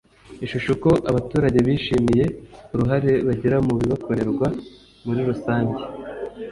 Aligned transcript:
Ishusho 0.45 0.69
Uko 0.75 0.91
abaturage 1.09 1.57
bishimiye 1.67 2.25
uruhare 2.73 3.11
bagira 3.27 3.57
mu 3.65 3.73
bibakorerwa 3.79 4.47
muri 5.05 5.21
rusange 5.29 5.81